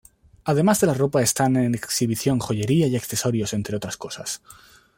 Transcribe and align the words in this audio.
Además 0.45 0.79
de 0.81 0.87
la 0.87 0.95
ropa 0.95 1.21
están 1.21 1.57
en 1.57 1.75
exhibición 1.75 2.39
joyería 2.39 2.87
y 2.87 2.95
accesorios 2.95 3.53
entre 3.53 3.75
otras 3.77 3.97
cosas. 3.97 4.41